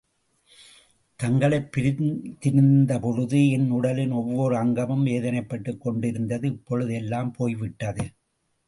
[1.15, 6.47] தங்களைப் பிரிந்திருந்தபொழுது என் உடலின் ஒவ்வோர் அங்கமும் வேதனைப்பட்டுக் கொண்டிருந்தது.
[6.47, 8.09] இப்பொழுது எல்லாம் போய் விட்டது.